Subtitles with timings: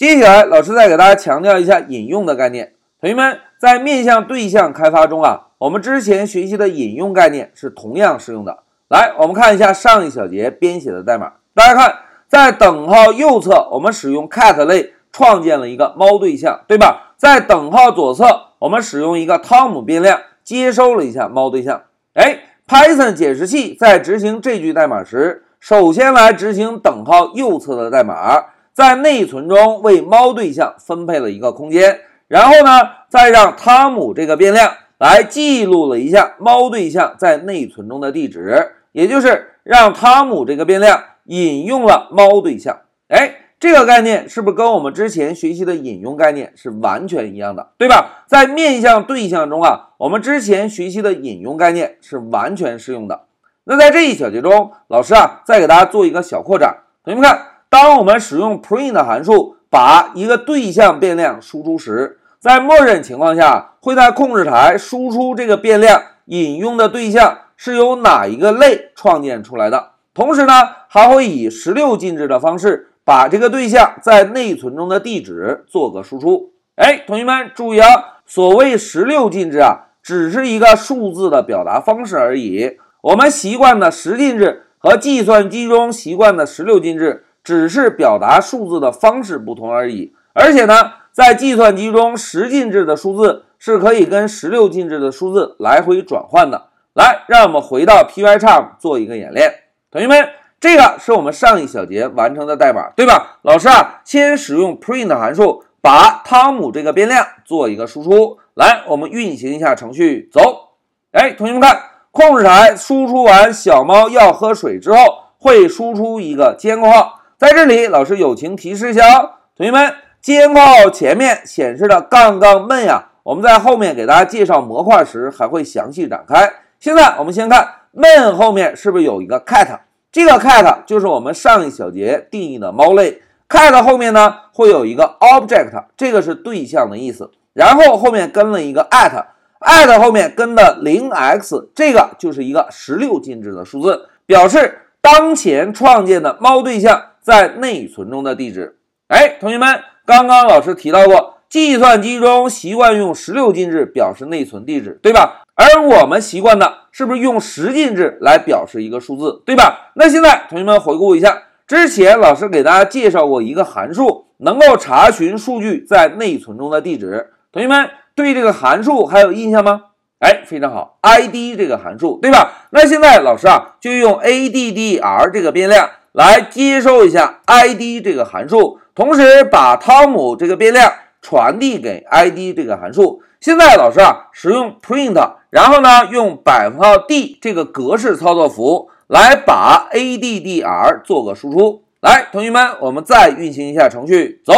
[0.00, 2.72] 接下来，老师再给大家强调一下引用的概念。
[3.02, 8.60] 同学们，在面向对象开发中啊，我们之前学习的引用概念是同样适用的。
[8.88, 11.32] 来，我们看一下上一小节编写的代码。
[11.54, 11.94] 大家看，
[12.26, 17.12] 在等号右侧，我们使用 cat 类创建了一个猫对象，对吧？
[17.18, 18.24] 在等号左侧，
[18.60, 21.82] 我们使用一个汤姆变量接收了一下猫对象。
[22.14, 28.46] 哎，Python 解释器在执行这句代码时，首先来执行等号右侧的代码。
[28.72, 42.78] 在内存中为猫对象分配了一个空间，然后呢，再让汤姆这个变量来记录了一下猫对象在内存中的地址，也就是让汤姆这个变量引用了猫对象。
[43.08, 48.24] 哎，这个概念是不是跟我们之前学习的引用概念是完全一样的，对吧？
[48.26, 53.22] 在面向对象中啊，我们之前学习的引用概念是完全适用的。
[53.64, 57.49] 那在这一小节中，老师啊，再给大家做一个小扩展，同学们看。
[57.82, 69.92] 当我们使用 print 函数把一个对象变量输出时，在默认情况下会在控制台输出这个变量引用的对象是由哪一个类创建出来的。
[70.12, 70.52] 同时呢，
[70.88, 76.52] 还会以十六进制的方式把这个对象在内存中的地址做个输出。
[76.76, 77.88] 哎，同学们注意啊，
[78.26, 82.76] 所谓十六进制啊，只是一个数字的表达方式而已。
[83.00, 87.24] 我们习惯的十进制和计算机中习惯的十六进制。
[87.42, 96.68] 只是表达数字的方式不同而已，而且呢，在计算机中，十进制的数字是可以跟十六进制的数字来回转换的。
[96.92, 99.54] 来，让我们回到 Pycharm 做一个演练。
[99.90, 100.28] 同学们，
[100.60, 103.38] 这个是我们上一小节完成的代码，对吧？
[103.42, 108.38] 老师啊，先使用 print 函数把汤姆这个变量做一个输出。
[108.54, 110.70] 来，我们运行一下程序，走。
[111.12, 111.80] 哎，同学们看，
[112.10, 114.98] 控制台输出完小猫要喝水之后，
[115.38, 117.19] 会输出一个监控号。
[117.40, 126.52] 在这里，老师友情提示一下哦，同学们，监控号前面显示的杠杠闷呀，我们在后面给大家介绍模块时还会详细展开。
[126.78, 129.78] 现在我们先看闷后面是不是有一个 cat？
[130.12, 133.22] 这个 cat 就是我们上一小节定义的猫类。
[133.48, 147.04] cat 后面呢会有一个 object，这个是对象的意思，然后后面跟了一个 at，at 后面跟的零 x，这个就是一个十六进制的数字，表示当前创建的猫对象。
[147.22, 148.76] 在内存中的地址，
[149.08, 155.42] 哎，同学们，刚刚老师提到过，计算机中习惯用十六进制表示内存地址，对吧？
[155.54, 159.92] 而我们习惯的是不是用十进制来表示一个数字，对吧？
[159.96, 167.32] 那现在同学们回顾一下，之前老师给大家介绍过一个函数，能够查询数据在内存中的地址。
[167.52, 169.82] 同学们对这个函数还有印象吗？
[170.20, 172.68] 哎，非常好，id 这个函数，对吧？
[172.70, 175.90] 那现在老师啊，就用 addr 这个变量。
[176.12, 183.22] 来接收一下 id 这个函数，同时把汤姆这个变量传递给 id 这个函数。
[183.40, 185.14] 现在老师啊，使用 print，
[185.50, 191.84] 然后呢，用百分号 d 这个格式操作符来把 addr 做个输出。
[192.00, 194.52] 来，同学们，我们再运行一下程序，走。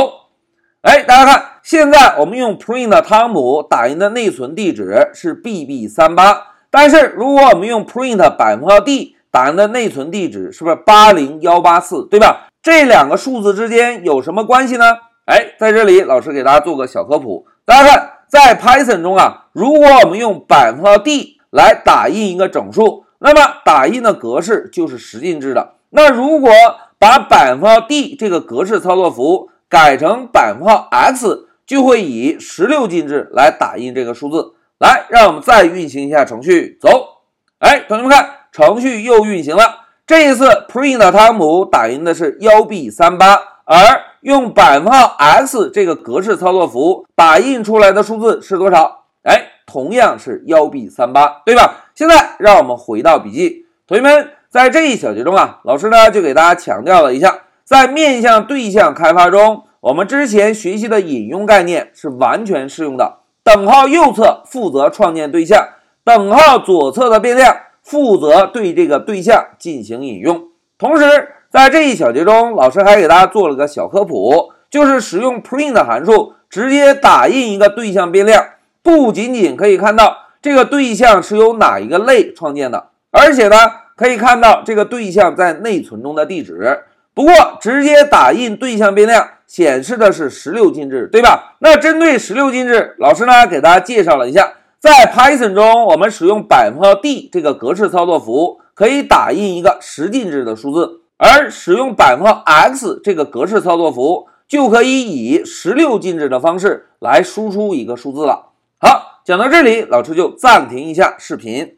[0.80, 12.48] 哎，大家看，现在我们用 print 汤姆打印的内存地址是 bb 三八，但是如果我们用 print 百分号 d 打印的内存地址是不是八零幺八四，对吧？
[12.62, 14.84] 这两个数字之间有什么关系呢？
[15.24, 17.46] 哎，在这里老师给大家做个小科普。
[17.64, 25.76] 大家看，在 Python 中啊，如果我们用百分号 d 来打印一个整数，那么打印的格式就是十进制的。
[25.88, 26.50] 那如果
[26.98, 34.52] 把百分号 d 这个格式操作符改成百分号 x，就会以十六进制来打印这个数字。
[34.78, 37.22] 来，让我们再运行一下程序，走。
[37.60, 38.41] 哎，同学们看。
[38.52, 43.76] 程序又运行了，这一次 print 汤姆打印的是幺 b 三八，而
[44.20, 49.04] 用百分号 x 这个格式操作符打印出来的数字是多少？
[49.22, 51.86] 哎，同样是幺 b 三八，对吧？
[51.94, 63.20] 现在让我们回到笔记，同学们，在这一小节中啊，老师呢就给大家强调了一下，在面向对象开发中，我们之前学习的引用概念是完全适用的。
[63.42, 65.68] 等号右侧负责创建对象，
[66.04, 67.56] 等号左侧的变量。
[67.82, 70.48] 负责对这个对象进行引用，
[70.78, 78.46] 同时在这一小节中，老师还给大家做了个小科普，就是使用 print 函数直接打印一个对象变量，
[78.82, 83.56] 不仅仅可以看到这个对象是由哪一个类创建的，而且呢，
[83.96, 86.84] 可以看到这个对象在内存中的地址。
[87.14, 91.56] 不过，直接打印对象变量显示的是十六进制，对吧？
[91.58, 94.50] 那针对十六进制，老师呢给大家介绍了一下。
[94.82, 108.50] 在 Python 中，我们使用百分号 d 这个格式操作符，可以打印一个十进制的数字；而使用百分号 x 这个格式操作符，就可以以十六进制的方式来输出一个数字了。
[108.80, 111.76] 好，讲到这里，老师就暂停一下视频。